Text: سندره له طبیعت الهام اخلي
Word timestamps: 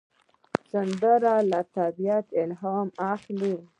سندره 0.71 1.35
له 1.51 1.59
طبیعت 1.77 2.27
الهام 2.41 2.87
اخلي 3.13 3.55